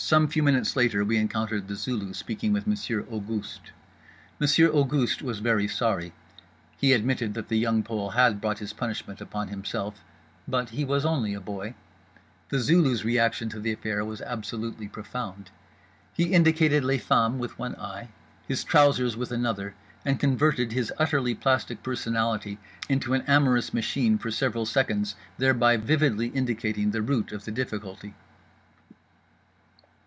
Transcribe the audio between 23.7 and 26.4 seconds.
machine for several seconds, thereby vividly